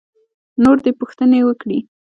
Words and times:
نور 0.63 0.77
دې 0.83 0.91
پوښتنې 0.99 1.39
وکړي. 1.45 1.79